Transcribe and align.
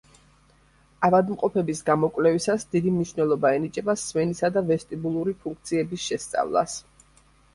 ავადმყოფების 1.07 1.81
გამოკვლევისას 1.89 2.63
დიდი 2.71 2.93
მნიშვნელობა 2.95 3.51
ენიჭება 3.57 3.95
სმენისა 4.05 4.51
და 4.57 4.65
ვესტიბულური 4.71 5.35
ფუნქციების 5.45 6.09
შესწავლას. 6.09 6.79